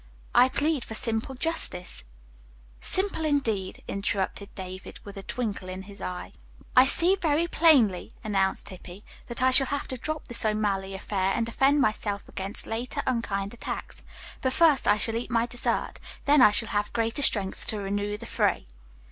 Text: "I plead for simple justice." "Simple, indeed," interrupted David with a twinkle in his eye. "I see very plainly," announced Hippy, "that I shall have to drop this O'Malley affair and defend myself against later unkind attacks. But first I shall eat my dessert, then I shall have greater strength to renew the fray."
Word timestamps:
"I 0.33 0.49
plead 0.49 0.83
for 0.83 0.95
simple 0.95 1.35
justice." 1.35 2.05
"Simple, 2.79 3.23
indeed," 3.23 3.83
interrupted 3.87 4.49
David 4.55 4.99
with 5.03 5.15
a 5.15 5.21
twinkle 5.21 5.69
in 5.69 5.83
his 5.83 6.01
eye. 6.01 6.31
"I 6.75 6.87
see 6.87 7.15
very 7.17 7.45
plainly," 7.45 8.09
announced 8.23 8.69
Hippy, 8.69 9.03
"that 9.27 9.43
I 9.43 9.51
shall 9.51 9.67
have 9.67 9.87
to 9.89 9.97
drop 9.97 10.27
this 10.27 10.43
O'Malley 10.43 10.95
affair 10.95 11.33
and 11.35 11.45
defend 11.45 11.81
myself 11.81 12.27
against 12.27 12.65
later 12.65 13.03
unkind 13.05 13.53
attacks. 13.53 14.01
But 14.41 14.53
first 14.53 14.87
I 14.87 14.97
shall 14.97 15.15
eat 15.17 15.29
my 15.29 15.45
dessert, 15.45 15.99
then 16.25 16.41
I 16.41 16.49
shall 16.49 16.69
have 16.69 16.91
greater 16.93 17.21
strength 17.21 17.67
to 17.67 17.77
renew 17.77 18.17
the 18.17 18.25
fray." 18.25 18.65